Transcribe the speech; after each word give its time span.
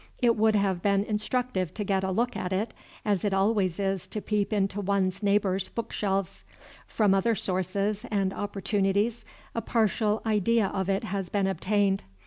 It 0.19 0.35
would 0.35 0.55
have 0.55 0.81
been 0.81 1.03
instructive 1.03 1.75
to 1.75 1.83
get 1.83 2.03
a 2.03 2.09
look 2.09 2.35
at 2.35 2.51
it, 2.51 2.73
as 3.05 3.23
it 3.23 3.35
always 3.35 3.79
is 3.79 4.07
to 4.07 4.19
peep 4.19 4.51
into 4.51 4.81
one's 4.81 5.21
neighbor's 5.21 5.69
book 5.69 5.91
shelves. 5.91 6.43
From 6.87 7.13
other 7.13 7.35
sources 7.35 8.03
and 8.09 8.33
opportunities 8.33 9.25
a 9.53 9.61
partial 9.61 10.23
idea 10.25 10.69
of 10.69 10.89
it 10.89 11.03
has 11.03 11.29
been 11.29 11.45
obtained. 11.45 12.03